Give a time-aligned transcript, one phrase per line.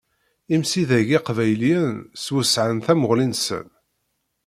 [0.55, 3.67] Imsidag iqbayliyen swesɛen tamuɣli-nsen.